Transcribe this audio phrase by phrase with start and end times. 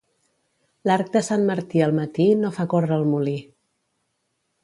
[0.89, 3.35] L'arc de sant Martí al matí no fa córrer el molí.